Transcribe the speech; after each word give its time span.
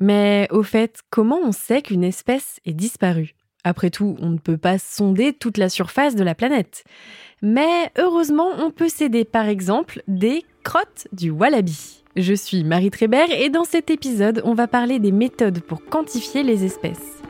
Mais 0.00 0.48
au 0.50 0.62
fait, 0.62 1.00
comment 1.10 1.38
on 1.44 1.52
sait 1.52 1.82
qu'une 1.82 2.04
espèce 2.04 2.58
est 2.64 2.72
disparue? 2.72 3.34
Après 3.64 3.90
tout, 3.90 4.16
on 4.20 4.30
ne 4.30 4.38
peut 4.38 4.56
pas 4.56 4.78
sonder 4.78 5.34
toute 5.34 5.58
la 5.58 5.68
surface 5.68 6.16
de 6.16 6.24
la 6.24 6.34
planète. 6.34 6.84
Mais 7.42 7.92
heureusement, 7.98 8.48
on 8.58 8.70
peut 8.70 8.88
s'aider 8.88 9.26
par 9.26 9.46
exemple 9.46 10.02
des 10.08 10.44
crottes 10.64 11.06
du 11.12 11.30
wallaby. 11.30 12.02
Je 12.16 12.34
suis 12.34 12.64
Marie 12.64 12.90
Trébert 12.90 13.30
et 13.30 13.50
dans 13.50 13.64
cet 13.64 13.90
épisode, 13.90 14.40
on 14.44 14.54
va 14.54 14.66
parler 14.66 14.98
des 14.98 15.12
méthodes 15.12 15.60
pour 15.60 15.84
quantifier 15.84 16.42
les 16.42 16.64
espèces. 16.64 17.22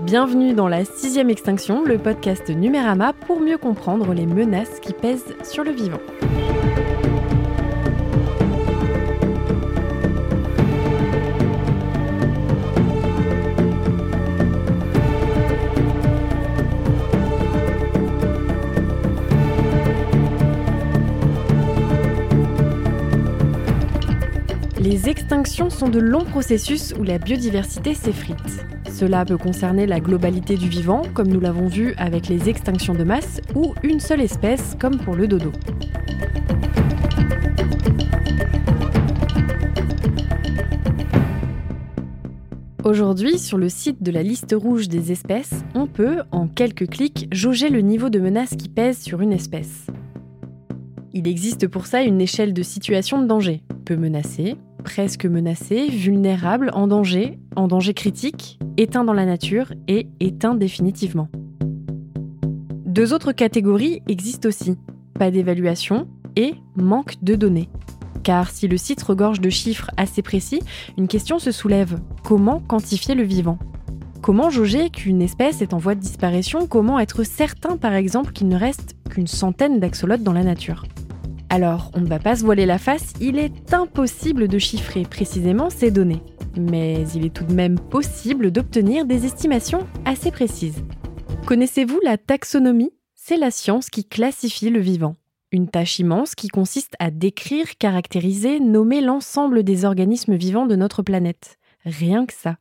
Bienvenue 0.00 0.52
dans 0.54 0.68
la 0.68 0.84
sixième 0.84 1.30
extinction, 1.30 1.84
le 1.84 1.96
podcast 1.96 2.48
Numérama 2.50 3.12
pour 3.12 3.40
mieux 3.40 3.58
comprendre 3.58 4.12
les 4.12 4.26
menaces 4.26 4.80
qui 4.80 4.92
pèsent 4.92 5.36
sur 5.44 5.62
le 5.62 5.70
vivant. 5.70 6.00
Les 25.02 25.08
extinctions 25.08 25.68
sont 25.68 25.88
de 25.88 25.98
longs 25.98 26.24
processus 26.24 26.94
où 26.96 27.02
la 27.02 27.18
biodiversité 27.18 27.92
s'effrite. 27.92 28.64
Cela 28.88 29.24
peut 29.24 29.36
concerner 29.36 29.84
la 29.84 29.98
globalité 29.98 30.56
du 30.56 30.68
vivant, 30.68 31.02
comme 31.12 31.26
nous 31.26 31.40
l'avons 31.40 31.66
vu 31.66 31.92
avec 31.96 32.28
les 32.28 32.48
extinctions 32.48 32.94
de 32.94 33.02
masse, 33.02 33.40
ou 33.56 33.74
une 33.82 33.98
seule 33.98 34.20
espèce, 34.20 34.76
comme 34.78 34.98
pour 34.98 35.16
le 35.16 35.26
dodo. 35.26 35.50
Aujourd'hui, 42.84 43.40
sur 43.40 43.58
le 43.58 43.68
site 43.68 44.04
de 44.04 44.12
la 44.12 44.22
liste 44.22 44.54
rouge 44.56 44.88
des 44.88 45.10
espèces, 45.10 45.64
on 45.74 45.88
peut, 45.88 46.18
en 46.30 46.46
quelques 46.46 46.88
clics, 46.88 47.26
jauger 47.32 47.70
le 47.70 47.80
niveau 47.80 48.08
de 48.08 48.20
menace 48.20 48.54
qui 48.54 48.68
pèse 48.68 49.00
sur 49.00 49.20
une 49.20 49.32
espèce. 49.32 49.88
Il 51.12 51.26
existe 51.26 51.66
pour 51.66 51.86
ça 51.86 52.02
une 52.02 52.20
échelle 52.20 52.54
de 52.54 52.62
situation 52.62 53.20
de 53.20 53.26
danger, 53.26 53.62
peu 53.84 53.96
menacée, 53.96 54.56
presque 54.82 55.26
menacé, 55.26 55.88
vulnérable, 55.88 56.70
en 56.74 56.86
danger, 56.86 57.38
en 57.56 57.68
danger 57.68 57.94
critique, 57.94 58.58
éteint 58.76 59.04
dans 59.04 59.12
la 59.12 59.26
nature 59.26 59.72
et 59.88 60.08
éteint 60.20 60.54
définitivement. 60.54 61.28
Deux 62.86 63.14
autres 63.14 63.32
catégories 63.32 64.02
existent 64.08 64.48
aussi, 64.48 64.76
pas 65.18 65.30
d'évaluation 65.30 66.08
et 66.36 66.54
manque 66.76 67.14
de 67.22 67.34
données. 67.34 67.68
Car 68.22 68.50
si 68.50 68.68
le 68.68 68.76
site 68.76 69.02
regorge 69.02 69.40
de 69.40 69.50
chiffres 69.50 69.90
assez 69.96 70.22
précis, 70.22 70.60
une 70.98 71.08
question 71.08 71.38
se 71.38 71.52
soulève. 71.52 71.98
Comment 72.22 72.60
quantifier 72.60 73.14
le 73.14 73.24
vivant? 73.24 73.58
Comment 74.20 74.50
jauger 74.50 74.90
qu'une 74.90 75.22
espèce 75.22 75.62
est 75.62 75.74
en 75.74 75.78
voie 75.78 75.96
de 75.96 76.00
disparition? 76.00 76.66
Comment 76.66 77.00
être 77.00 77.24
certain 77.24 77.76
par 77.76 77.94
exemple 77.94 78.32
qu'il 78.32 78.48
ne 78.48 78.56
reste 78.56 78.94
qu'une 79.10 79.26
centaine 79.26 79.80
d'axolotes 79.80 80.22
dans 80.22 80.32
la 80.32 80.44
nature? 80.44 80.84
Alors, 81.52 81.90
on 81.92 82.00
ne 82.00 82.06
va 82.06 82.18
pas 82.18 82.34
se 82.34 82.46
voiler 82.46 82.64
la 82.64 82.78
face, 82.78 83.12
il 83.20 83.38
est 83.38 83.74
impossible 83.74 84.48
de 84.48 84.56
chiffrer 84.56 85.02
précisément 85.02 85.68
ces 85.68 85.90
données. 85.90 86.22
Mais 86.58 87.06
il 87.14 87.26
est 87.26 87.34
tout 87.34 87.44
de 87.44 87.52
même 87.52 87.78
possible 87.78 88.50
d'obtenir 88.50 89.04
des 89.04 89.26
estimations 89.26 89.86
assez 90.06 90.30
précises. 90.30 90.82
Connaissez-vous 91.44 92.00
la 92.04 92.16
taxonomie? 92.16 92.94
C'est 93.14 93.36
la 93.36 93.50
science 93.50 93.90
qui 93.90 94.06
classifie 94.06 94.70
le 94.70 94.80
vivant. 94.80 95.16
Une 95.50 95.68
tâche 95.68 95.98
immense 95.98 96.34
qui 96.34 96.48
consiste 96.48 96.94
à 96.98 97.10
décrire, 97.10 97.76
caractériser, 97.76 98.58
nommer 98.58 99.02
l'ensemble 99.02 99.62
des 99.62 99.84
organismes 99.84 100.36
vivants 100.36 100.64
de 100.64 100.74
notre 100.74 101.02
planète. 101.02 101.58
Rien 101.84 102.26
que 102.26 102.32
ça. 102.32 102.58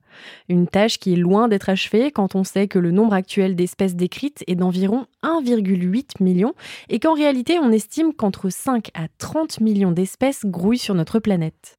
Une 0.49 0.67
tâche 0.67 0.97
qui 0.97 1.13
est 1.13 1.17
loin 1.17 1.47
d'être 1.47 1.69
achevée 1.69 2.11
quand 2.11 2.35
on 2.35 2.43
sait 2.43 2.67
que 2.67 2.79
le 2.79 2.91
nombre 2.91 3.13
actuel 3.13 3.55
d'espèces 3.55 3.95
décrites 3.95 4.43
est 4.47 4.55
d'environ 4.55 5.05
1,8 5.23 6.23
million 6.23 6.53
et 6.89 6.99
qu'en 6.99 7.13
réalité 7.13 7.59
on 7.59 7.71
estime 7.71 8.13
qu'entre 8.13 8.49
5 8.49 8.89
à 8.95 9.07
30 9.19 9.59
millions 9.61 9.91
d'espèces 9.91 10.45
grouillent 10.45 10.79
sur 10.79 10.95
notre 10.95 11.19
planète. 11.19 11.77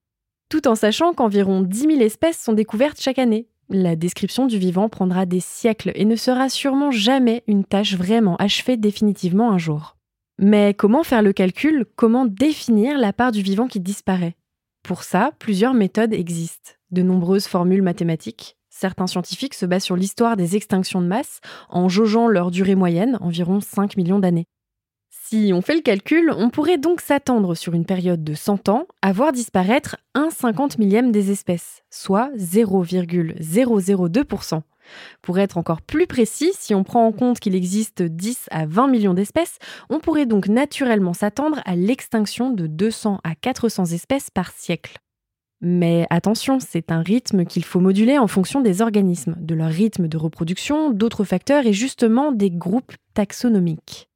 Tout 0.51 0.69
en 0.69 0.77
sachant 0.77 1.15
qu'environ 1.15 1.63
10 1.63 1.79
000 1.79 2.01
espèces 2.01 2.39
sont 2.39 2.53
découvertes 2.53 3.01
chaque 3.01 3.19
année. 3.19 3.49
La 3.71 3.97
description 3.97 4.47
du 4.47 4.59
vivant 4.59 4.89
prendra 4.89 5.27
des 5.27 5.41
siècles 5.41 5.93
et 5.95 6.05
ne 6.05 6.17
sera 6.17 6.49
sûrement 6.49 6.91
jamais 6.91 7.43
une 7.49 7.65
tâche 7.65 7.97
vraiment 7.97 8.37
achevée 8.37 8.77
définitivement 8.77 9.51
un 9.51 9.59
jour. 9.59 9.97
Mais 10.39 10.75
comment 10.75 11.03
faire 11.03 11.23
le 11.23 11.33
calcul? 11.33 11.87
Comment 11.97 12.27
définir 12.27 12.99
la 12.99 13.13
part 13.13 13.33
du 13.33 13.43
vivant 13.43 13.67
qui 13.67 13.81
disparaît? 13.81 14.37
Pour 14.83 15.05
ça, 15.05 15.33
plusieurs 15.39 15.75
méthodes 15.75 16.13
existent 16.13 16.73
de 16.93 17.03
nombreuses 17.03 17.47
formules 17.47 17.83
mathématiques. 17.83 18.57
Certains 18.71 19.07
scientifiques 19.07 19.55
se 19.55 19.67
basent 19.67 19.85
sur 19.85 19.97
l'histoire 19.97 20.37
des 20.37 20.57
extinctions 20.57 21.03
de 21.03 21.07
masse 21.07 21.41
en 21.69 21.89
jaugeant 21.89 22.29
leur 22.29 22.51
durée 22.51 22.75
moyenne, 22.75 23.19
environ 23.21 23.61
5 23.61 23.97
millions 23.97 24.19
d'années. 24.19 24.47
Si 25.11 25.53
on 25.55 25.63
fait 25.63 25.75
le 25.75 25.83
calcul, 25.83 26.33
on 26.37 26.51
pourrait 26.51 26.79
donc 26.79 27.01
s'attendre 27.01 27.55
sur 27.55 27.75
une 27.75 27.85
période 27.85 28.25
de 28.25 28.35
100 28.35 28.69
ans 28.69 28.87
à 29.03 29.13
voir 29.13 29.33
disparaître 29.33 29.97
un 30.15 30.31
cinquante 30.31 30.79
millième 30.79 31.13
des 31.13 31.31
espèces, 31.31 31.83
soit 31.91 32.31
0,002%. 32.37 34.63
Pour 35.21 35.39
être 35.39 35.59
encore 35.59 35.83
plus 35.83 36.07
précis, 36.07 36.53
si 36.59 36.75
on 36.75 36.85
prend 36.85 37.07
en 37.07 37.13
compte 37.13 37.41
qu'il 37.41 37.55
existe 37.55 38.03
10 38.03 38.49
à 38.51 38.67
20 38.67 38.89
millions 38.89 39.15
d'espèces, 39.15 39.59
on 39.91 40.01
pourrait 40.01 40.27
donc 40.27 40.49
naturellement 40.49 41.15
s'attendre 41.15 41.61
à 41.65 41.77
l'extinction 41.77 42.51
de 42.51 42.67
200 42.67 43.21
à 43.23 43.35
400 43.35 43.93
espèces 43.93 44.31
par 44.31 44.51
siècle. 44.51 44.99
Mais 45.65 46.07
attention, 46.11 46.59
c'est 46.59 46.91
un 46.91 47.03
rythme 47.03 47.45
qu'il 47.45 47.65
faut 47.65 47.79
moduler 47.79 48.19
en 48.19 48.27
fonction 48.27 48.61
des 48.61 48.83
organismes, 48.83 49.37
de 49.39 49.55
leur 49.55 49.71
rythme 49.71 50.09
de 50.09 50.17
reproduction, 50.17 50.91
d'autres 50.91 51.23
facteurs 51.23 51.67
et 51.67 51.73
justement 51.73 52.33
des 52.33 52.51
groupes 52.51 52.93
taxonomiques. 53.15 54.09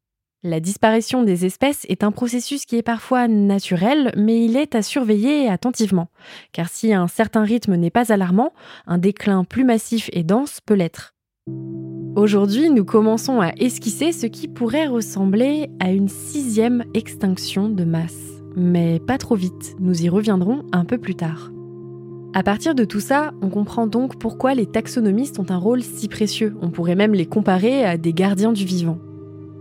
La 0.43 0.61
disparition 0.61 1.23
des 1.23 1.45
espèces 1.45 1.87
est 1.89 2.05
un 2.05 2.11
processus 2.11 2.67
qui 2.67 2.77
est 2.77 2.83
parfois 2.83 3.29
naturel, 3.29 4.13
mais 4.17 4.45
il 4.45 4.57
est 4.57 4.75
à 4.75 4.83
surveiller 4.83 5.49
attentivement, 5.49 6.09
car 6.53 6.69
si 6.69 6.93
un 6.93 7.09
certain 7.09 7.43
rythme 7.43 7.77
n'est 7.77 7.91
pas 7.91 8.13
alarmant, 8.13 8.53
un 8.87 8.99
déclin 8.99 9.45
plus 9.45 9.65
massif 9.65 10.11
et 10.13 10.25
dense 10.25 10.61
peut 10.65 10.75
l'être. 10.75 11.15
Aujourd'hui, 12.17 12.71
nous 12.71 12.85
commençons 12.85 13.41
à 13.41 13.53
esquisser 13.57 14.11
ce 14.13 14.27
qui 14.27 14.49
pourrait 14.49 14.89
ressembler 14.89 15.69
à 15.81 15.91
une 15.91 16.09
sixième 16.09 16.85
extinction 16.95 17.69
de 17.69 17.85
masse 17.85 18.36
mais 18.57 18.99
pas 18.99 19.19
trop 19.19 19.37
vite, 19.37 19.77
nous 19.79 20.03
y 20.03 20.09
reviendrons 20.09 20.65
un 20.73 20.85
peu 20.85 20.99
plus 20.99 21.15
tard. 21.15 21.53
À 22.35 22.43
partir 22.43 22.75
de 22.75 22.85
tout 22.85 23.01
ça, 23.01 23.33
on 23.41 23.49
comprend 23.49 23.87
donc 23.87 24.19
pourquoi 24.19 24.55
les 24.55 24.67
taxonomistes 24.67 25.39
ont 25.39 25.47
un 25.49 25.57
rôle 25.57 25.83
si 25.83 26.07
précieux. 26.07 26.55
On 26.61 26.69
pourrait 26.69 26.95
même 26.95 27.15
les 27.15 27.25
comparer 27.25 27.85
à 27.85 27.97
des 27.97 28.13
gardiens 28.13 28.53
du 28.53 28.65
vivant. 28.65 28.99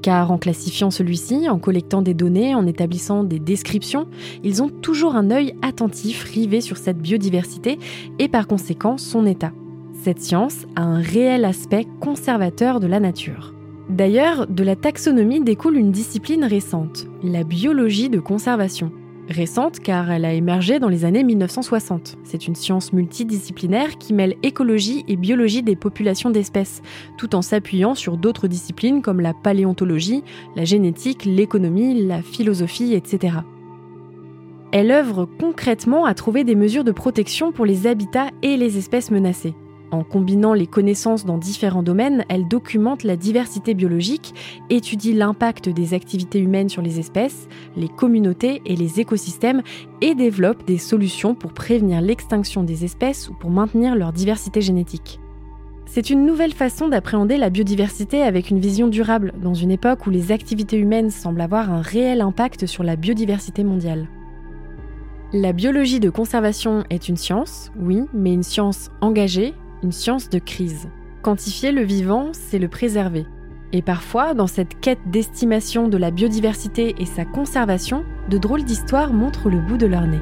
Car 0.02 0.32
en 0.32 0.38
classifiant 0.38 0.92
celui-ci, 0.92 1.50
en 1.50 1.58
collectant 1.58 2.02
des 2.02 2.14
données, 2.14 2.54
en 2.54 2.68
établissant 2.68 3.24
des 3.24 3.40
descriptions, 3.40 4.08
ils 4.44 4.62
ont 4.62 4.70
toujours 4.70 5.16
un 5.16 5.32
œil 5.32 5.56
attentif 5.62 6.24
rivé 6.24 6.60
sur 6.60 6.78
cette 6.78 7.00
biodiversité 7.00 7.80
et 8.20 8.28
par 8.28 8.46
conséquent 8.46 8.98
son 8.98 9.26
état. 9.26 9.54
Cette 10.04 10.22
science 10.22 10.66
a 10.76 10.84
un 10.84 11.00
réel 11.00 11.46
aspect 11.46 11.88
conservateur 12.02 12.80
de 12.80 12.88
la 12.88 13.00
nature. 13.00 13.55
D'ailleurs, 13.90 14.48
de 14.48 14.64
la 14.64 14.76
taxonomie 14.76 15.42
découle 15.42 15.78
une 15.78 15.92
discipline 15.92 16.44
récente, 16.44 17.08
la 17.22 17.44
biologie 17.44 18.10
de 18.10 18.20
conservation. 18.20 18.92
Récente 19.30 19.80
car 19.80 20.12
elle 20.12 20.26
a 20.26 20.34
émergé 20.34 20.80
dans 20.80 20.90
les 20.90 21.06
années 21.06 21.24
1960. 21.24 22.18
C'est 22.24 22.48
une 22.48 22.56
science 22.56 22.94
multidisciplinaire 22.94 23.98
qui 23.98 24.14
mêle 24.14 24.36
écologie 24.44 25.04
et 25.08 25.16
biologie 25.16 25.64
des 25.64 25.76
populations 25.76 26.30
d'espèces, 26.30 26.82
tout 27.18 27.36
en 27.36 27.42
s'appuyant 27.42 27.96
sur 27.96 28.18
d'autres 28.18 28.48
disciplines 28.48 29.02
comme 29.02 29.22
la 29.22 29.34
paléontologie, 29.34 30.24
la 30.56 30.66
génétique, 30.66 31.26
l'économie, 31.26 32.06
la 32.06 32.22
philosophie, 32.22 32.94
etc. 32.94 33.38
Elle 34.72 34.92
œuvre 34.92 35.28
concrètement 35.40 36.06
à 36.06 36.14
trouver 36.14 36.44
des 36.44 36.56
mesures 36.56 36.84
de 36.84 36.92
protection 36.92 37.52
pour 37.52 37.66
les 37.66 37.88
habitats 37.88 38.30
et 38.42 38.58
les 38.58 38.78
espèces 38.78 39.10
menacées. 39.10 39.56
En 39.96 40.04
combinant 40.04 40.54
les 40.54 40.68
connaissances 40.68 41.24
dans 41.24 41.38
différents 41.38 41.82
domaines, 41.82 42.26
elle 42.28 42.50
documente 42.50 43.04
la 43.04 43.16
diversité 43.16 43.74
biologique, 43.74 44.34
étudie 44.70 45.14
l'impact 45.14 45.70
des 45.70 45.94
activités 45.94 46.40
humaines 46.40 46.68
sur 46.68 46.82
les 46.82 47.00
espèces, 47.00 47.48
les 47.78 47.88
communautés 47.88 48.62
et 48.66 48.76
les 48.76 49.00
écosystèmes 49.00 49.62
et 50.02 50.14
développe 50.14 50.68
des 50.68 50.80
solutions 50.80 51.34
pour 51.34 51.54
prévenir 51.54 52.02
l'extinction 52.02 52.64
des 52.64 52.84
espèces 52.84 53.30
ou 53.30 53.36
pour 53.36 53.52
maintenir 53.52 53.96
leur 53.96 54.12
diversité 54.12 54.60
génétique. 54.60 55.22
C'est 55.86 56.10
une 56.10 56.26
nouvelle 56.26 56.54
façon 56.54 56.90
d'appréhender 56.90 57.38
la 57.38 57.50
biodiversité 57.50 58.22
avec 58.22 58.50
une 58.50 58.60
vision 58.60 58.90
durable, 58.90 59.32
dans 59.42 59.54
une 59.54 59.72
époque 59.72 60.06
où 60.08 60.10
les 60.10 60.34
activités 60.34 60.78
humaines 60.78 61.10
semblent 61.10 61.40
avoir 61.40 61.72
un 61.72 61.82
réel 61.82 62.20
impact 62.20 62.66
sur 62.66 62.84
la 62.84 62.98
biodiversité 62.98 63.64
mondiale. 63.64 64.10
La 65.32 65.54
biologie 65.54 66.02
de 66.02 66.10
conservation 66.10 66.84
est 66.90 67.08
une 67.08 67.16
science, 67.16 67.72
oui, 67.80 68.02
mais 68.14 68.34
une 68.34 68.44
science 68.44 68.92
engagée, 69.00 69.54
une 69.84 69.92
science 69.92 70.30
de 70.30 70.40
crise. 70.40 70.90
Quantifier 71.22 71.72
le 71.72 71.84
vivant, 71.84 72.30
c'est 72.34 72.60
le 72.60 72.68
préserver. 72.68 73.26
Et 73.74 73.82
parfois, 73.82 74.34
dans 74.34 74.48
cette 74.48 74.80
quête 74.80 75.00
d'estimation 75.08 75.88
de 75.88 75.98
la 75.98 76.12
biodiversité 76.12 76.96
et 77.00 77.06
sa 77.06 77.26
conservation, 77.26 78.06
de 78.30 78.38
drôles 78.38 78.64
d'histoires 78.64 79.12
montrent 79.12 79.50
le 79.50 79.60
bout 79.60 79.78
de 79.78 79.88
leur 79.88 80.08
nez. 80.08 80.22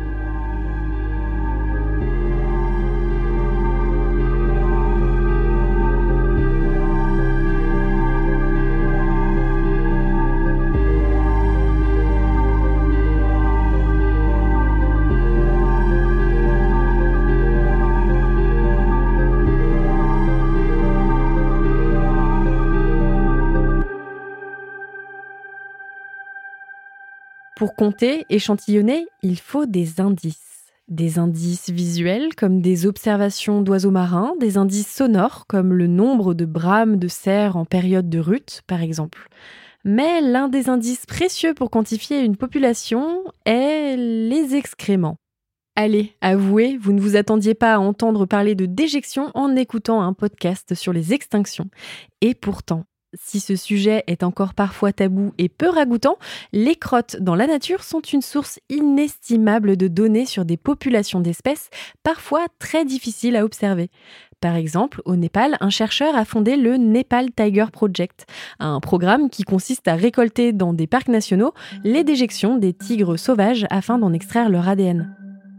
Pour 27.64 27.76
compter, 27.78 28.26
échantillonner, 28.30 29.06
il 29.22 29.40
faut 29.40 29.66
des 29.66 30.02
indices. 30.02 30.66
Des 30.90 31.18
indices 31.18 31.70
visuels 31.70 32.36
comme 32.36 32.62
des 32.62 32.86
observations 32.86 33.62
d'oiseaux 33.62 33.90
marins, 33.90 34.34
des 34.38 34.58
indices 34.58 34.94
sonores 34.94 35.48
comme 35.48 35.72
le 35.72 35.88
nombre 35.88 36.34
de 36.34 36.44
brames 36.44 36.98
de 36.98 37.08
cerfs 37.08 37.56
en 37.56 37.64
période 37.64 38.10
de 38.10 38.20
rut, 38.20 38.64
par 38.68 38.82
exemple. 38.82 39.30
Mais 39.86 40.20
l'un 40.20 40.50
des 40.50 40.68
indices 40.68 41.06
précieux 41.06 41.54
pour 41.54 41.70
quantifier 41.70 42.20
une 42.20 42.36
population 42.36 43.24
est 43.46 43.96
les 43.96 44.56
excréments. 44.56 45.16
Allez, 45.78 46.18
avouez, 46.20 46.76
vous 46.76 46.92
ne 46.92 47.00
vous 47.00 47.16
attendiez 47.16 47.54
pas 47.54 47.76
à 47.76 47.80
entendre 47.80 48.26
parler 48.26 48.56
de 48.56 48.66
déjection 48.66 49.32
en 49.36 49.56
écoutant 49.56 50.02
un 50.02 50.12
podcast 50.12 50.76
sur 50.76 50.92
les 50.92 51.14
extinctions. 51.14 51.70
Et 52.20 52.36
pourtant, 52.36 52.84
si 53.14 53.40
ce 53.40 53.56
sujet 53.56 54.04
est 54.08 54.24
encore 54.24 54.54
parfois 54.54 54.94
tabou 54.94 55.34
et 55.38 55.50
peu 55.50 55.70
ragoûtant, 55.70 56.18
les 56.52 56.76
crottes 56.76 57.18
dans 57.20 57.36
la 57.36 57.48
nature 57.48 57.84
sont 57.84 58.02
une 58.02 58.22
source 58.22 58.60
inestimable 58.70 59.78
de 59.78 59.88
données 59.88 60.26
sur 60.26 60.46
des 60.46 60.58
populations 60.58 61.20
d'espèces 61.20 61.70
parfois 62.04 62.46
très 62.60 62.86
difficiles 62.86 63.36
à 63.36 63.46
observer. 63.46 63.90
Par 64.42 64.56
exemple, 64.56 65.02
au 65.06 65.16
Népal, 65.16 65.56
un 65.62 65.70
chercheur 65.70 66.18
a 66.18 66.26
fondé 66.26 66.58
le 66.58 66.76
Nepal 66.76 67.32
Tiger 67.32 67.68
Project, 67.72 68.26
un 68.60 68.82
programme 68.82 69.30
qui 69.30 69.44
consiste 69.44 69.88
à 69.88 69.96
récolter 69.96 70.52
dans 70.52 70.74
des 70.74 70.86
parcs 70.86 71.08
nationaux 71.08 71.54
les 71.86 72.04
déjections 72.04 72.58
des 72.58 72.74
tigres 72.74 73.18
sauvages 73.18 73.66
afin 73.70 73.98
d'en 73.98 74.12
extraire 74.12 74.50
leur 74.50 74.68
ADN. 74.68 75.16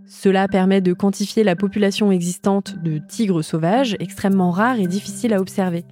Cela 0.07 0.49
permet 0.49 0.83
de 0.83 0.93
quantifier 0.93 1.45
la 1.45 1.57
population 1.57 2.13
existante 2.13 2.77
de 2.83 2.99
tigres 2.99 3.43
sauvages, 3.43 3.97
extrêmement 4.01 4.51
rares 4.51 4.79
et 4.79 4.87
difficiles 4.87 5.33
à 5.33 5.41
observer. 5.41 5.87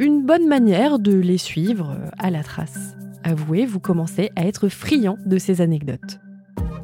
Une 0.00 0.24
bonne 0.24 0.46
manière 0.46 1.00
de 1.00 1.12
les 1.12 1.38
suivre 1.38 1.96
à 2.18 2.30
la 2.30 2.44
trace. 2.44 2.96
Avouez, 3.24 3.66
vous 3.66 3.80
commencez 3.80 4.30
à 4.36 4.46
être 4.46 4.68
friand 4.68 5.18
de 5.26 5.38
ces 5.38 5.60
anecdotes. 5.60 6.20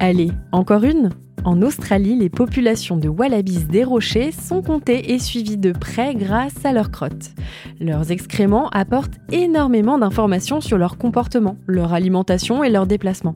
Allez, 0.01 0.31
encore 0.51 0.83
une? 0.83 1.11
En 1.45 1.61
Australie, 1.61 2.17
les 2.17 2.29
populations 2.29 2.97
de 2.97 3.07
wallabies 3.07 3.63
des 3.63 3.85
rochers 3.85 4.33
sont 4.33 4.61
comptées 4.61 5.13
et 5.13 5.19
suivies 5.19 5.55
de 5.55 5.71
près 5.71 6.13
grâce 6.13 6.65
à 6.65 6.73
leurs 6.73 6.91
crottes. 6.91 7.31
Leurs 7.79 8.11
excréments 8.11 8.67
apportent 8.71 9.17
énormément 9.31 9.97
d'informations 9.97 10.59
sur 10.59 10.77
leur 10.77 10.97
comportement, 10.97 11.55
leur 11.67 11.93
alimentation 11.93 12.65
et 12.65 12.69
leur 12.69 12.85
déplacement. 12.85 13.35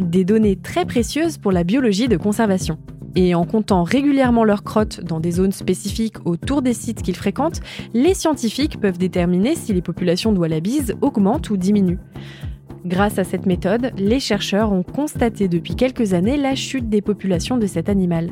Des 0.00 0.24
données 0.24 0.56
très 0.56 0.86
précieuses 0.86 1.36
pour 1.36 1.52
la 1.52 1.62
biologie 1.62 2.08
de 2.08 2.16
conservation. 2.16 2.78
Et 3.16 3.34
en 3.34 3.44
comptant 3.44 3.82
régulièrement 3.82 4.44
leurs 4.44 4.62
crottes 4.62 5.00
dans 5.00 5.20
des 5.20 5.32
zones 5.32 5.52
spécifiques 5.52 6.26
autour 6.26 6.60
des 6.60 6.74
sites 6.74 7.02
qu'ils 7.02 7.16
fréquentent, 7.16 7.60
les 7.94 8.12
scientifiques 8.12 8.78
peuvent 8.78 8.98
déterminer 8.98 9.54
si 9.54 9.72
les 9.72 9.80
populations 9.80 10.32
de 10.32 10.38
wallabies 10.38 10.92
augmentent 11.00 11.48
ou 11.48 11.56
diminuent. 11.56 11.98
Grâce 12.84 13.18
à 13.18 13.24
cette 13.24 13.46
méthode, 13.46 13.90
les 13.96 14.20
chercheurs 14.20 14.72
ont 14.72 14.82
constaté 14.82 15.48
depuis 15.48 15.74
quelques 15.74 16.12
années 16.12 16.36
la 16.36 16.54
chute 16.54 16.88
des 16.88 17.00
populations 17.00 17.56
de 17.56 17.66
cet 17.66 17.88
animal, 17.88 18.30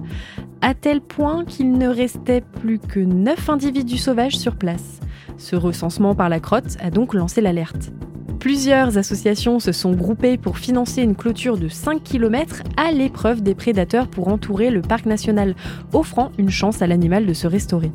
à 0.61 0.75
tel 0.75 1.01
point 1.01 1.45
qu'il 1.45 1.73
ne 1.73 1.89
restait 1.89 2.43
plus 2.61 2.79
que 2.79 3.01
9 3.01 3.51
individus 3.51 3.99
sauvages 3.99 4.37
sur 4.37 4.55
place. 4.55 5.01
Ce 5.39 5.57
recensement 5.57 6.15
par 6.15 6.29
la 6.29 6.41
crotte 6.41 6.77
a 6.81 6.91
donc 6.91 7.15
lancé 7.15 7.41
l'alerte. 7.41 7.91
Plusieurs 8.39 8.99
associations 8.99 9.59
se 9.59 9.73
sont 9.73 9.93
groupées 9.93 10.37
pour 10.37 10.59
financer 10.59 11.03
une 11.03 11.17
clôture 11.17 11.57
de 11.57 11.69
5 11.69 12.03
km 12.03 12.63
à 12.77 12.93
l'épreuve 12.93 13.43
des 13.43 13.55
prédateurs 13.55 14.09
pour 14.09 14.29
entourer 14.29 14.71
le 14.71 14.83
parc 14.83 15.07
national, 15.07 15.55
offrant 15.93 16.31
une 16.39 16.51
chance 16.51 16.83
à 16.83 16.87
l'animal 16.87 17.27
de 17.27 17.33
se 17.33 17.47
restaurer. 17.47 17.93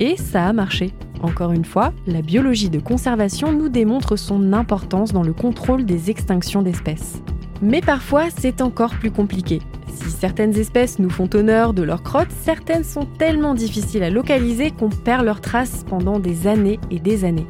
Et 0.00 0.16
ça 0.16 0.46
a 0.46 0.52
marché. 0.52 0.92
Encore 1.22 1.52
une 1.52 1.64
fois, 1.64 1.92
la 2.06 2.22
biologie 2.22 2.70
de 2.70 2.78
conservation 2.78 3.52
nous 3.52 3.68
démontre 3.68 4.16
son 4.16 4.52
importance 4.52 5.12
dans 5.12 5.24
le 5.24 5.32
contrôle 5.32 5.84
des 5.84 6.10
extinctions 6.10 6.62
d'espèces. 6.62 7.20
Mais 7.60 7.80
parfois, 7.80 8.26
c'est 8.36 8.62
encore 8.62 8.94
plus 8.94 9.10
compliqué. 9.10 9.60
Si 9.92 10.10
certaines 10.10 10.56
espèces 10.56 11.00
nous 11.00 11.10
font 11.10 11.28
honneur 11.34 11.74
de 11.74 11.82
leurs 11.82 12.04
crottes, 12.04 12.30
certaines 12.44 12.84
sont 12.84 13.04
tellement 13.18 13.54
difficiles 13.54 14.04
à 14.04 14.10
localiser 14.10 14.70
qu'on 14.70 14.90
perd 14.90 15.24
leurs 15.24 15.40
traces 15.40 15.84
pendant 15.88 16.20
des 16.20 16.46
années 16.46 16.78
et 16.92 17.00
des 17.00 17.24
années 17.24 17.46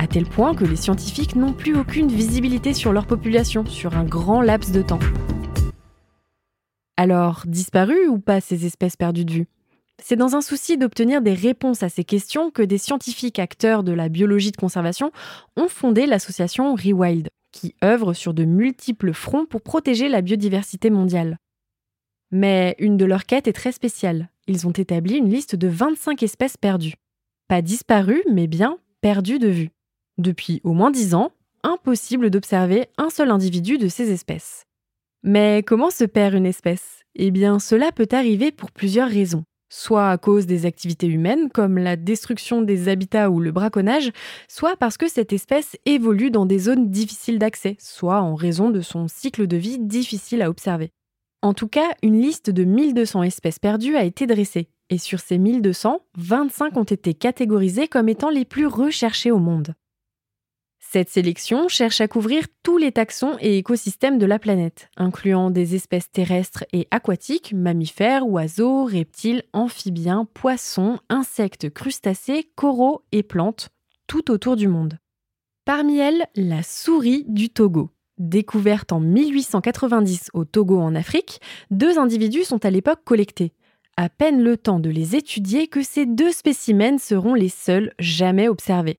à 0.00 0.06
tel 0.06 0.24
point 0.24 0.54
que 0.54 0.64
les 0.64 0.76
scientifiques 0.76 1.36
n'ont 1.36 1.52
plus 1.52 1.76
aucune 1.76 2.08
visibilité 2.08 2.72
sur 2.72 2.90
leur 2.90 3.06
population 3.06 3.66
sur 3.66 3.98
un 3.98 4.04
grand 4.04 4.40
laps 4.40 4.72
de 4.72 4.80
temps. 4.80 4.98
Alors, 6.96 7.42
disparues 7.46 8.08
ou 8.08 8.18
pas 8.18 8.40
ces 8.40 8.64
espèces 8.64 8.96
perdues 8.96 9.26
de 9.26 9.32
vue? 9.32 9.46
C'est 10.02 10.16
dans 10.16 10.36
un 10.36 10.40
souci 10.40 10.78
d'obtenir 10.78 11.20
des 11.20 11.34
réponses 11.34 11.82
à 11.82 11.90
ces 11.90 12.04
questions 12.04 12.50
que 12.50 12.62
des 12.62 12.78
scientifiques 12.78 13.38
acteurs 13.38 13.82
de 13.82 13.92
la 13.92 14.08
biologie 14.08 14.52
de 14.52 14.56
conservation 14.56 15.12
ont 15.58 15.68
fondé 15.68 16.06
l'association 16.06 16.74
Rewild, 16.74 17.28
qui 17.52 17.74
œuvre 17.84 18.14
sur 18.14 18.32
de 18.32 18.46
multiples 18.46 19.12
fronts 19.12 19.44
pour 19.44 19.60
protéger 19.60 20.08
la 20.08 20.22
biodiversité 20.22 20.88
mondiale. 20.88 21.36
Mais 22.30 22.74
une 22.78 22.96
de 22.96 23.04
leurs 23.04 23.26
quêtes 23.26 23.48
est 23.48 23.52
très 23.52 23.72
spéciale. 23.72 24.30
Ils 24.46 24.66
ont 24.66 24.72
établi 24.72 25.16
une 25.16 25.28
liste 25.28 25.56
de 25.56 25.68
25 25.68 26.22
espèces 26.22 26.56
perdues. 26.56 26.94
Pas 27.48 27.60
disparues, 27.60 28.24
mais 28.32 28.46
bien 28.46 28.78
perdues 29.02 29.38
de 29.38 29.48
vue. 29.48 29.70
Depuis 30.20 30.60
au 30.64 30.74
moins 30.74 30.90
dix 30.90 31.14
ans, 31.14 31.32
impossible 31.62 32.28
d'observer 32.28 32.88
un 32.98 33.08
seul 33.08 33.30
individu 33.30 33.78
de 33.78 33.88
ces 33.88 34.12
espèces. 34.12 34.66
Mais 35.22 35.62
comment 35.66 35.88
se 35.88 36.04
perd 36.04 36.34
une 36.34 36.44
espèce? 36.44 37.00
Eh 37.14 37.30
bien, 37.30 37.58
cela 37.58 37.90
peut 37.90 38.08
arriver 38.12 38.52
pour 38.52 38.70
plusieurs 38.70 39.08
raisons. 39.08 39.44
Soit 39.72 40.10
à 40.10 40.18
cause 40.18 40.44
des 40.44 40.66
activités 40.66 41.06
humaines, 41.06 41.48
comme 41.48 41.78
la 41.78 41.96
destruction 41.96 42.60
des 42.60 42.88
habitats 42.88 43.30
ou 43.30 43.40
le 43.40 43.50
braconnage, 43.50 44.10
soit 44.46 44.76
parce 44.76 44.98
que 44.98 45.08
cette 45.08 45.32
espèce 45.32 45.78
évolue 45.86 46.30
dans 46.30 46.44
des 46.44 46.58
zones 46.58 46.90
difficiles 46.90 47.38
d'accès, 47.38 47.78
soit 47.78 48.20
en 48.20 48.34
raison 48.34 48.68
de 48.68 48.82
son 48.82 49.08
cycle 49.08 49.46
de 49.46 49.56
vie 49.56 49.78
difficile 49.78 50.42
à 50.42 50.50
observer. 50.50 50.90
En 51.40 51.54
tout 51.54 51.68
cas, 51.68 51.88
une 52.02 52.20
liste 52.20 52.50
de 52.50 52.64
1200 52.64 53.22
espèces 53.22 53.58
perdues 53.58 53.96
a 53.96 54.04
été 54.04 54.26
dressée, 54.26 54.68
et 54.90 54.98
sur 54.98 55.20
ces 55.20 55.38
1200, 55.38 56.02
25 56.18 56.76
ont 56.76 56.84
été 56.84 57.14
catégorisées 57.14 57.88
comme 57.88 58.10
étant 58.10 58.28
les 58.28 58.44
plus 58.44 58.66
recherchées 58.66 59.30
au 59.30 59.38
monde. 59.38 59.74
Cette 60.92 61.08
sélection 61.08 61.68
cherche 61.68 62.00
à 62.00 62.08
couvrir 62.08 62.46
tous 62.64 62.76
les 62.76 62.90
taxons 62.90 63.36
et 63.40 63.58
écosystèmes 63.58 64.18
de 64.18 64.26
la 64.26 64.40
planète, 64.40 64.90
incluant 64.96 65.52
des 65.52 65.76
espèces 65.76 66.10
terrestres 66.10 66.64
et 66.72 66.88
aquatiques, 66.90 67.52
mammifères, 67.52 68.26
oiseaux, 68.26 68.86
reptiles, 68.86 69.44
amphibiens, 69.52 70.24
poissons, 70.34 70.98
insectes, 71.08 71.70
crustacés, 71.70 72.50
coraux 72.56 73.04
et 73.12 73.22
plantes, 73.22 73.68
tout 74.08 74.32
autour 74.32 74.56
du 74.56 74.66
monde. 74.66 74.98
Parmi 75.64 75.98
elles, 75.98 76.26
la 76.34 76.64
souris 76.64 77.24
du 77.28 77.50
Togo. 77.50 77.90
Découverte 78.18 78.90
en 78.90 78.98
1890 78.98 80.30
au 80.34 80.44
Togo 80.44 80.80
en 80.80 80.96
Afrique, 80.96 81.40
deux 81.70 82.00
individus 82.00 82.42
sont 82.42 82.64
à 82.64 82.70
l'époque 82.70 83.04
collectés. 83.04 83.52
À 83.96 84.08
peine 84.08 84.42
le 84.42 84.56
temps 84.56 84.80
de 84.80 84.90
les 84.90 85.14
étudier 85.14 85.68
que 85.68 85.84
ces 85.84 86.04
deux 86.04 86.32
spécimens 86.32 86.98
seront 86.98 87.34
les 87.34 87.48
seuls 87.48 87.94
jamais 88.00 88.48
observés. 88.48 88.98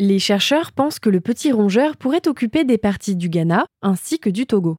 Les 0.00 0.20
chercheurs 0.20 0.70
pensent 0.70 1.00
que 1.00 1.10
le 1.10 1.20
petit 1.20 1.50
rongeur 1.50 1.96
pourrait 1.96 2.28
occuper 2.28 2.62
des 2.62 2.78
parties 2.78 3.16
du 3.16 3.28
Ghana 3.28 3.66
ainsi 3.82 4.20
que 4.20 4.30
du 4.30 4.46
Togo. 4.46 4.76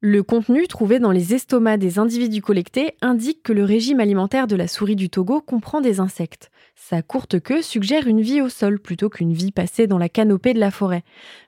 Le 0.00 0.22
contenu 0.22 0.66
trouvé 0.68 0.98
dans 0.98 1.10
les 1.10 1.34
estomacs 1.34 1.78
des 1.78 1.98
individus 1.98 2.40
collectés 2.40 2.94
indique 3.02 3.42
que 3.42 3.52
le 3.52 3.62
régime 3.64 4.00
alimentaire 4.00 4.46
de 4.46 4.56
la 4.56 4.66
souris 4.66 4.96
du 4.96 5.10
Togo 5.10 5.42
comprend 5.42 5.82
des 5.82 6.00
insectes. 6.00 6.50
Sa 6.76 7.02
courte 7.02 7.40
queue 7.40 7.60
suggère 7.60 8.06
une 8.06 8.22
vie 8.22 8.40
au 8.40 8.48
sol 8.48 8.80
plutôt 8.80 9.10
qu'une 9.10 9.34
vie 9.34 9.52
passée 9.52 9.86
dans 9.86 9.98
la 9.98 10.08
canopée 10.08 10.54
de 10.54 10.60
la 10.60 10.70
forêt. 10.70 11.02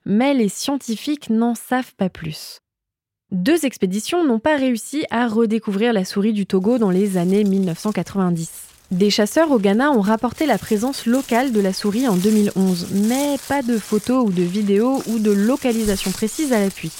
Mais 0.04 0.34
les 0.34 0.50
scientifiques 0.50 1.30
n'en 1.30 1.54
savent 1.54 1.94
pas 1.94 2.10
plus. 2.10 2.60
Deux 3.30 3.64
expéditions 3.64 4.26
n'ont 4.26 4.40
pas 4.40 4.56
réussi 4.56 5.06
à 5.10 5.26
redécouvrir 5.26 5.94
la 5.94 6.04
souris 6.04 6.34
du 6.34 6.44
Togo 6.44 6.76
dans 6.76 6.90
les 6.90 7.16
années 7.16 7.44
1990. 7.44 8.65
Des 8.92 9.10
chasseurs 9.10 9.50
au 9.50 9.58
Ghana 9.58 9.90
ont 9.90 10.00
rapporté 10.00 10.46
la 10.46 10.58
présence 10.58 11.06
locale 11.06 11.50
de 11.50 11.60
la 11.60 11.72
souris 11.72 12.06
en 12.06 12.14
2011, 12.14 12.88
mais 13.08 13.34
pas 13.48 13.62
de 13.62 13.78
photos 13.78 14.24
ou 14.24 14.30
de 14.30 14.44
vidéos 14.44 15.02
ou 15.08 15.18
de 15.18 15.32
localisation 15.32 16.12
précise 16.12 16.52
à 16.52 16.60
l'appui. 16.60 16.92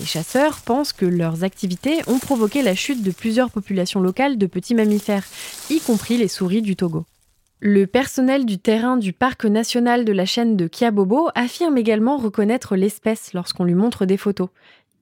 Les 0.00 0.06
chasseurs 0.06 0.58
pensent 0.58 0.92
que 0.92 1.06
leurs 1.06 1.44
activités 1.44 2.00
ont 2.08 2.18
provoqué 2.18 2.62
la 2.62 2.74
chute 2.74 3.04
de 3.04 3.12
plusieurs 3.12 3.50
populations 3.50 4.00
locales 4.00 4.38
de 4.38 4.46
petits 4.46 4.74
mammifères, 4.74 5.24
y 5.70 5.78
compris 5.78 6.16
les 6.16 6.26
souris 6.26 6.62
du 6.62 6.74
Togo. 6.74 7.04
Le 7.60 7.86
personnel 7.86 8.44
du 8.44 8.58
terrain 8.58 8.96
du 8.96 9.12
parc 9.12 9.44
national 9.44 10.04
de 10.04 10.12
la 10.12 10.24
chaîne 10.24 10.56
de 10.56 10.66
Kiabobo 10.66 11.28
affirme 11.36 11.76
également 11.78 12.16
reconnaître 12.16 12.74
l'espèce 12.74 13.34
lorsqu'on 13.34 13.64
lui 13.64 13.74
montre 13.74 14.04
des 14.04 14.16
photos. 14.16 14.48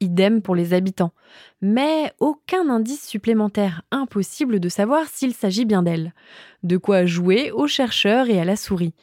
Idem 0.01 0.43
pour 0.43 0.55
les 0.55 0.73
habitants. 0.73 1.13
Mais 1.61 2.13
aucun 2.21 2.69
indice 2.69 3.07
supplémentaire, 3.07 3.83
impossible 3.91 4.61
de 4.61 4.69
savoir 4.69 5.07
s'il 5.07 5.35
s'agit 5.35 5.65
bien 5.65 5.83
d'elle. 5.83 6.15
De 6.63 6.77
quoi 6.77 7.07
jouer 7.07 7.51
aux 7.51 7.67
chercheurs 7.67 8.29
et 8.29 8.41
à 8.41 8.45
la 8.45 8.57
souris. 8.57 8.95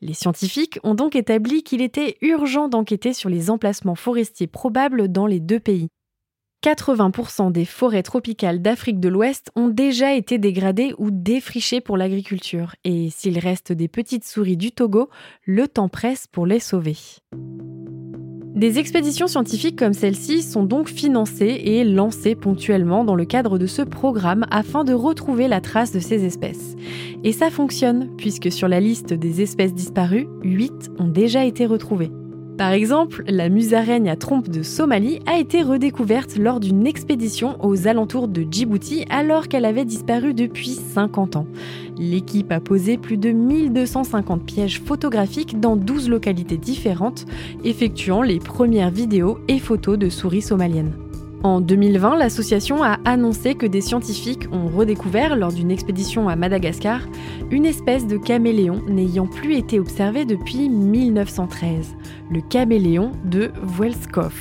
Les 0.00 0.14
scientifiques 0.14 0.78
ont 0.82 0.94
donc 0.94 1.14
établi 1.14 1.62
qu'il 1.62 1.80
était 1.80 2.16
urgent 2.22 2.68
d'enquêter 2.68 3.12
sur 3.12 3.28
les 3.28 3.50
emplacements 3.50 3.94
forestiers 3.94 4.48
probables 4.48 5.08
dans 5.08 5.26
les 5.26 5.40
deux 5.40 5.60
pays. 5.60 5.88
80% 6.62 7.50
des 7.50 7.64
forêts 7.64 8.04
tropicales 8.04 8.62
d'Afrique 8.62 9.00
de 9.00 9.08
l'Ouest 9.08 9.50
ont 9.56 9.68
déjà 9.68 10.14
été 10.14 10.38
dégradées 10.38 10.94
ou 10.98 11.10
défrichées 11.10 11.80
pour 11.80 11.96
l'agriculture, 11.96 12.76
et 12.84 13.10
s'il 13.10 13.38
reste 13.38 13.72
des 13.72 13.88
petites 13.88 14.24
souris 14.24 14.56
du 14.56 14.70
Togo, 14.70 15.10
le 15.44 15.66
temps 15.66 15.88
presse 15.88 16.26
pour 16.28 16.46
les 16.46 16.60
sauver. 16.60 16.96
Des 18.62 18.78
expéditions 18.78 19.26
scientifiques 19.26 19.76
comme 19.76 19.92
celle-ci 19.92 20.40
sont 20.40 20.62
donc 20.62 20.88
financées 20.88 21.62
et 21.64 21.82
lancées 21.82 22.36
ponctuellement 22.36 23.02
dans 23.02 23.16
le 23.16 23.24
cadre 23.24 23.58
de 23.58 23.66
ce 23.66 23.82
programme 23.82 24.46
afin 24.52 24.84
de 24.84 24.92
retrouver 24.92 25.48
la 25.48 25.60
trace 25.60 25.90
de 25.90 25.98
ces 25.98 26.24
espèces. 26.24 26.76
Et 27.24 27.32
ça 27.32 27.50
fonctionne, 27.50 28.08
puisque 28.16 28.52
sur 28.52 28.68
la 28.68 28.78
liste 28.78 29.14
des 29.14 29.42
espèces 29.42 29.74
disparues, 29.74 30.28
8 30.44 30.92
ont 31.00 31.08
déjà 31.08 31.44
été 31.44 31.66
retrouvées. 31.66 32.12
Par 32.58 32.72
exemple, 32.72 33.24
la 33.26 33.48
musaraigne 33.48 34.10
à 34.10 34.16
trompe 34.16 34.48
de 34.48 34.62
Somalie 34.62 35.20
a 35.26 35.38
été 35.38 35.62
redécouverte 35.62 36.36
lors 36.36 36.60
d'une 36.60 36.86
expédition 36.86 37.56
aux 37.64 37.88
alentours 37.88 38.28
de 38.28 38.46
Djibouti 38.48 39.04
alors 39.10 39.48
qu'elle 39.48 39.64
avait 39.64 39.84
disparu 39.84 40.34
depuis 40.34 40.78
50 40.94 41.36
ans. 41.36 41.46
L'équipe 41.98 42.52
a 42.52 42.60
posé 42.60 42.98
plus 42.98 43.16
de 43.16 43.30
1250 43.30 44.44
pièges 44.44 44.80
photographiques 44.80 45.60
dans 45.60 45.76
12 45.76 46.10
localités 46.10 46.58
différentes, 46.58 47.26
effectuant 47.64 48.22
les 48.22 48.38
premières 48.38 48.90
vidéos 48.90 49.38
et 49.48 49.58
photos 49.58 49.98
de 49.98 50.10
souris 50.10 50.42
somaliennes. 50.42 50.92
En 51.44 51.60
2020, 51.60 52.16
l'association 52.16 52.84
a 52.84 52.98
annoncé 53.04 53.56
que 53.56 53.66
des 53.66 53.80
scientifiques 53.80 54.46
ont 54.52 54.68
redécouvert, 54.68 55.34
lors 55.34 55.52
d'une 55.52 55.72
expédition 55.72 56.28
à 56.28 56.36
Madagascar, 56.36 57.00
une 57.50 57.66
espèce 57.66 58.06
de 58.06 58.16
caméléon 58.16 58.80
n'ayant 58.86 59.26
plus 59.26 59.56
été 59.56 59.80
observée 59.80 60.24
depuis 60.24 60.68
1913, 60.68 61.96
le 62.30 62.40
caméléon 62.42 63.10
de 63.24 63.50
Vuelskov. 63.60 64.34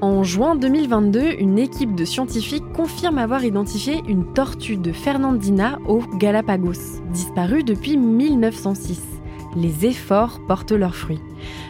En 0.00 0.22
juin 0.22 0.54
2022, 0.54 1.40
une 1.40 1.58
équipe 1.58 1.96
de 1.96 2.04
scientifiques 2.04 2.72
confirme 2.72 3.18
avoir 3.18 3.44
identifié 3.44 4.00
une 4.08 4.32
tortue 4.32 4.76
de 4.76 4.92
Fernandina 4.92 5.80
aux 5.88 6.02
Galapagos, 6.18 7.00
disparue 7.12 7.64
depuis 7.64 7.96
1906 7.96 9.21
les 9.56 9.86
efforts 9.86 10.40
portent 10.46 10.72
leurs 10.72 10.96
fruits. 10.96 11.20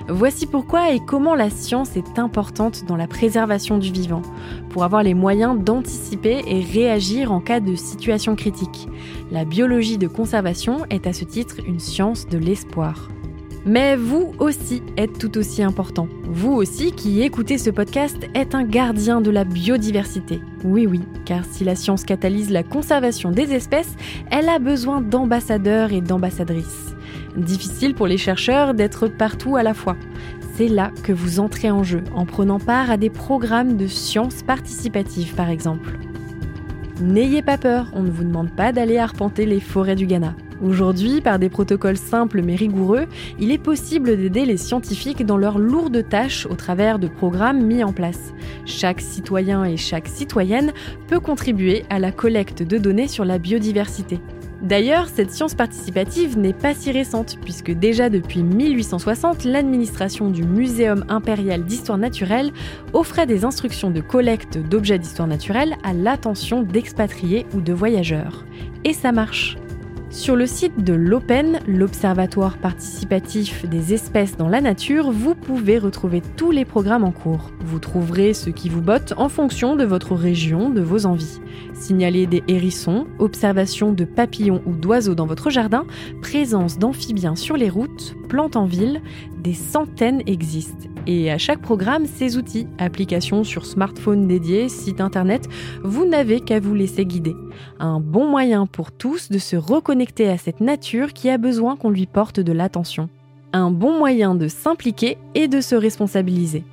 Voici 0.08 0.46
pourquoi 0.46 0.92
et 0.92 1.00
comment 1.00 1.34
la 1.34 1.50
science 1.50 1.96
est 1.96 2.18
importante 2.18 2.84
dans 2.86 2.96
la 2.96 3.06
préservation 3.06 3.78
du 3.78 3.92
vivant, 3.92 4.22
pour 4.70 4.84
avoir 4.84 5.02
les 5.02 5.14
moyens 5.14 5.58
d'anticiper 5.58 6.42
et 6.46 6.60
réagir 6.60 7.32
en 7.32 7.40
cas 7.40 7.60
de 7.60 7.74
situation 7.74 8.36
critique. 8.36 8.88
La 9.30 9.44
biologie 9.44 9.98
de 9.98 10.08
conservation 10.08 10.84
est 10.90 11.06
à 11.06 11.12
ce 11.12 11.24
titre 11.24 11.56
une 11.66 11.80
science 11.80 12.26
de 12.26 12.38
l'espoir. 12.38 13.08
Mais 13.64 13.94
vous 13.94 14.32
aussi 14.40 14.82
êtes 14.96 15.18
tout 15.18 15.38
aussi 15.38 15.62
important. 15.62 16.08
Vous 16.24 16.52
aussi 16.52 16.90
qui 16.90 17.22
écoutez 17.22 17.58
ce 17.58 17.70
podcast 17.70 18.16
êtes 18.34 18.56
un 18.56 18.64
gardien 18.64 19.20
de 19.20 19.30
la 19.30 19.44
biodiversité. 19.44 20.40
Oui 20.64 20.86
oui, 20.86 21.00
car 21.24 21.44
si 21.44 21.62
la 21.62 21.76
science 21.76 22.04
catalyse 22.04 22.50
la 22.50 22.64
conservation 22.64 23.30
des 23.30 23.52
espèces, 23.52 23.94
elle 24.32 24.48
a 24.48 24.58
besoin 24.58 25.00
d'ambassadeurs 25.00 25.92
et 25.92 26.00
d'ambassadrices. 26.00 26.91
Difficile 27.36 27.94
pour 27.94 28.06
les 28.06 28.18
chercheurs 28.18 28.74
d'être 28.74 29.08
partout 29.08 29.56
à 29.56 29.62
la 29.62 29.72
fois. 29.72 29.96
C'est 30.54 30.68
là 30.68 30.90
que 31.02 31.12
vous 31.12 31.40
entrez 31.40 31.70
en 31.70 31.82
jeu 31.82 32.04
en 32.14 32.26
prenant 32.26 32.58
part 32.58 32.90
à 32.90 32.98
des 32.98 33.08
programmes 33.08 33.78
de 33.78 33.86
sciences 33.86 34.42
participatives 34.42 35.34
par 35.34 35.48
exemple. 35.48 35.98
N'ayez 37.00 37.40
pas 37.40 37.56
peur, 37.56 37.90
on 37.94 38.02
ne 38.02 38.10
vous 38.10 38.24
demande 38.24 38.50
pas 38.50 38.72
d'aller 38.72 38.98
arpenter 38.98 39.46
les 39.46 39.60
forêts 39.60 39.96
du 39.96 40.06
Ghana. 40.06 40.34
Aujourd'hui, 40.62 41.20
par 41.20 41.38
des 41.38 41.48
protocoles 41.48 41.96
simples 41.96 42.42
mais 42.42 42.54
rigoureux, 42.54 43.06
il 43.40 43.50
est 43.50 43.58
possible 43.58 44.16
d'aider 44.16 44.44
les 44.44 44.58
scientifiques 44.58 45.26
dans 45.26 45.38
leurs 45.38 45.58
lourdes 45.58 46.06
tâches 46.08 46.46
au 46.46 46.54
travers 46.54 46.98
de 46.98 47.08
programmes 47.08 47.64
mis 47.64 47.82
en 47.82 47.92
place. 47.92 48.32
Chaque 48.66 49.00
citoyen 49.00 49.64
et 49.64 49.76
chaque 49.76 50.06
citoyenne 50.06 50.72
peut 51.08 51.18
contribuer 51.18 51.84
à 51.90 51.98
la 51.98 52.12
collecte 52.12 52.62
de 52.62 52.78
données 52.78 53.08
sur 53.08 53.24
la 53.24 53.38
biodiversité. 53.38 54.20
D'ailleurs, 54.62 55.08
cette 55.08 55.32
science 55.32 55.54
participative 55.54 56.38
n'est 56.38 56.52
pas 56.52 56.72
si 56.72 56.92
récente, 56.92 57.36
puisque 57.42 57.72
déjà 57.72 58.08
depuis 58.08 58.44
1860, 58.44 59.42
l'administration 59.44 60.30
du 60.30 60.44
Muséum 60.44 61.04
impérial 61.08 61.64
d'histoire 61.64 61.98
naturelle 61.98 62.52
offrait 62.92 63.26
des 63.26 63.44
instructions 63.44 63.90
de 63.90 64.00
collecte 64.00 64.58
d'objets 64.58 65.00
d'histoire 65.00 65.26
naturelle 65.26 65.74
à 65.82 65.92
l'attention 65.92 66.62
d'expatriés 66.62 67.44
ou 67.54 67.60
de 67.60 67.72
voyageurs. 67.72 68.44
Et 68.84 68.92
ça 68.92 69.10
marche. 69.10 69.56
Sur 70.12 70.36
le 70.36 70.46
site 70.46 70.84
de 70.84 70.92
l'OPEN, 70.92 71.60
l'Observatoire 71.66 72.58
participatif 72.58 73.66
des 73.66 73.94
espèces 73.94 74.36
dans 74.36 74.50
la 74.50 74.60
nature, 74.60 75.10
vous 75.10 75.34
pouvez 75.34 75.78
retrouver 75.78 76.20
tous 76.36 76.50
les 76.50 76.66
programmes 76.66 77.02
en 77.02 77.12
cours. 77.12 77.50
Vous 77.64 77.78
trouverez 77.78 78.34
ce 78.34 78.50
qui 78.50 78.68
vous 78.68 78.82
botte 78.82 79.14
en 79.16 79.30
fonction 79.30 79.74
de 79.74 79.84
votre 79.84 80.14
région, 80.14 80.68
de 80.68 80.82
vos 80.82 81.06
envies. 81.06 81.40
Signaler 81.72 82.26
des 82.26 82.42
hérissons, 82.46 83.06
observation 83.18 83.92
de 83.92 84.04
papillons 84.04 84.60
ou 84.66 84.72
d'oiseaux 84.72 85.14
dans 85.14 85.26
votre 85.26 85.48
jardin, 85.48 85.86
présence 86.20 86.78
d'amphibiens 86.78 87.34
sur 87.34 87.56
les 87.56 87.70
routes, 87.70 88.14
plantes 88.28 88.56
en 88.56 88.66
ville, 88.66 89.00
des 89.42 89.54
centaines 89.54 90.22
existent 90.26 90.91
et 91.06 91.30
à 91.30 91.38
chaque 91.38 91.60
programme 91.60 92.06
ses 92.06 92.36
outils, 92.36 92.66
applications 92.78 93.44
sur 93.44 93.66
smartphone 93.66 94.26
dédiées, 94.26 94.68
site 94.68 95.00
internet, 95.00 95.48
vous 95.82 96.04
n'avez 96.04 96.40
qu'à 96.40 96.60
vous 96.60 96.74
laisser 96.74 97.04
guider. 97.04 97.34
Un 97.78 98.00
bon 98.00 98.28
moyen 98.28 98.66
pour 98.66 98.92
tous 98.92 99.30
de 99.30 99.38
se 99.38 99.56
reconnecter 99.56 100.28
à 100.28 100.38
cette 100.38 100.60
nature 100.60 101.12
qui 101.12 101.30
a 101.30 101.38
besoin 101.38 101.76
qu'on 101.76 101.90
lui 101.90 102.06
porte 102.06 102.40
de 102.40 102.52
l'attention. 102.52 103.08
Un 103.52 103.70
bon 103.70 103.98
moyen 103.98 104.34
de 104.34 104.48
s'impliquer 104.48 105.18
et 105.34 105.48
de 105.48 105.60
se 105.60 105.74
responsabiliser. 105.74 106.64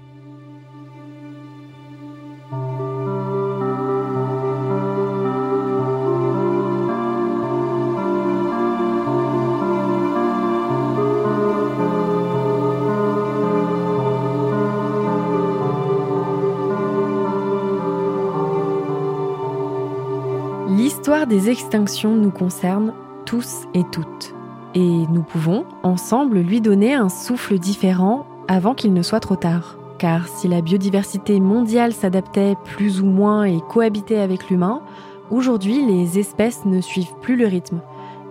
L'histoire 20.70 21.26
des 21.26 21.50
extinctions 21.50 22.16
nous 22.16 22.30
concerne 22.30 22.94
tous 23.26 23.64
et 23.74 23.84
toutes. 23.92 24.36
Et 24.76 25.08
nous 25.10 25.24
pouvons, 25.24 25.66
ensemble, 25.82 26.38
lui 26.38 26.62
donner 26.62 26.94
un 26.94 27.10
souffle 27.10 27.58
différent 27.58 28.28
avant 28.48 28.76
qu'il 28.76 28.94
ne 28.94 29.02
soit 29.02 29.20
trop 29.20 29.36
tard. 29.36 29.80
Car 29.98 30.28
si 30.28 30.48
la 30.48 30.62
biodiversité 30.62 31.40
mondiale 31.40 31.92
s'adaptait 31.92 32.56
plus 32.66 33.02
ou 33.02 33.08
moins 33.08 33.46
et 33.46 33.62
cohabitait 33.68 34.20
avec 34.20 34.52
l'humain, 34.52 34.84
aujourd'hui 35.32 35.84
les 35.88 36.20
espèces 36.20 36.64
ne 36.66 36.82
suivent 36.82 37.16
plus 37.20 37.36
le 37.36 37.48
rythme. 37.48 37.82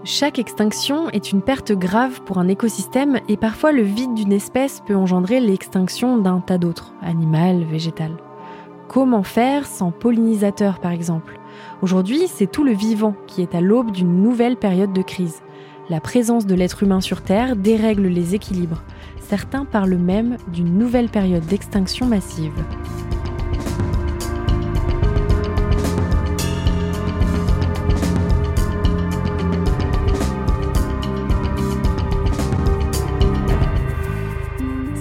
Chaque 0.04 0.38
extinction 0.38 1.10
est 1.10 1.32
une 1.32 1.42
perte 1.42 1.72
grave 1.72 2.22
pour 2.22 2.38
un 2.38 2.46
écosystème 2.46 3.18
et 3.28 3.36
parfois 3.36 3.72
le 3.72 3.82
vide 3.82 4.14
d'une 4.14 4.32
espèce 4.32 4.80
peut 4.86 4.94
engendrer 4.94 5.40
l'extinction 5.40 6.18
d'un 6.18 6.38
tas 6.38 6.58
d'autres, 6.58 6.92
animal, 7.02 7.64
végétal. 7.64 8.12
Comment 8.88 9.22
faire 9.22 9.66
sans 9.66 9.90
pollinisateurs 9.90 10.78
par 10.80 10.92
exemple 10.92 11.38
Aujourd'hui, 11.82 12.22
c'est 12.26 12.50
tout 12.50 12.64
le 12.64 12.72
vivant 12.72 13.14
qui 13.26 13.42
est 13.42 13.54
à 13.54 13.60
l'aube 13.60 13.92
d'une 13.92 14.22
nouvelle 14.22 14.56
période 14.56 14.94
de 14.94 15.02
crise. 15.02 15.42
La 15.90 16.00
présence 16.00 16.46
de 16.46 16.54
l'être 16.54 16.82
humain 16.82 17.02
sur 17.02 17.20
Terre 17.20 17.54
dérègle 17.54 18.06
les 18.06 18.34
équilibres. 18.34 18.82
Certains 19.20 19.66
parlent 19.66 19.96
même 19.96 20.38
d'une 20.54 20.78
nouvelle 20.78 21.10
période 21.10 21.44
d'extinction 21.44 22.06
massive. 22.06 22.54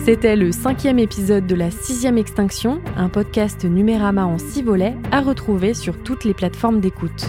C'était 0.08 0.38
le 0.38 0.54
cinquième 0.54 1.00
épisode 1.00 1.48
de 1.48 1.54
la 1.54 1.70
sixième 1.70 2.18
extinction, 2.18 2.82
un 2.96 3.10
podcast 3.10 3.66
Numérama 3.66 4.26
en 4.26 4.38
six 4.38 4.62
volets 4.64 4.96
à 5.12 5.20
retrouver 5.20 5.74
sur 5.74 6.02
toutes 6.02 6.24
les 6.24 6.34
plateformes 6.34 6.80
d'écoute. 6.80 7.26